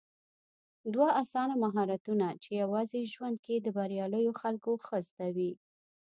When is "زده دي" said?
5.07-5.51